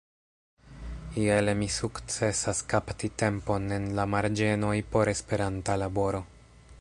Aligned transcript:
Iele 1.23 1.53
mi 1.59 1.67
sukcesas 1.75 2.63
kapti 2.73 3.11
tempon 3.23 3.69
en 3.77 3.87
la 4.01 4.09
marĝenoj 4.17 4.75
por 4.97 5.13
Esperanta 5.17 5.81
laboro. 5.87 6.25